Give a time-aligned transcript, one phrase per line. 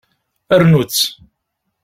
[0.61, 1.01] Rnu-tt.